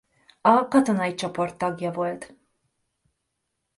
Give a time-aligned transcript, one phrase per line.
[0.41, 2.35] A katonai csoport tagja volt.